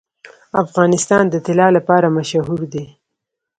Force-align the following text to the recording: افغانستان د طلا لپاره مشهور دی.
افغانستان 0.63 1.23
د 1.29 1.35
طلا 1.45 1.67
لپاره 1.77 2.07
مشهور 2.17 2.61
دی. 2.73 2.85